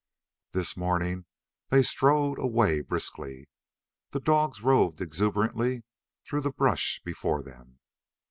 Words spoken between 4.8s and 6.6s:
exuberantly through the